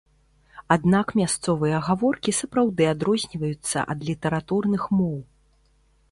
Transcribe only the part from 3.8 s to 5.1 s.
ад літаратурных